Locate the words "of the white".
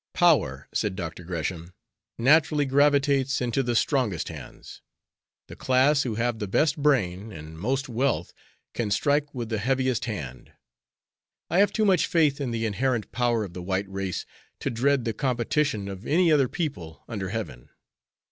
13.43-13.87